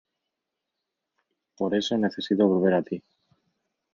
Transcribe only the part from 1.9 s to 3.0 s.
necesito volver a ti